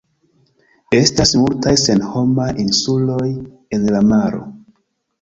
Estas 0.99 1.35
multaj 1.41 1.75
senhomaj 1.83 2.49
insuloj 2.67 3.31
en 3.79 3.89
la 3.97 4.07
maro. 4.11 4.47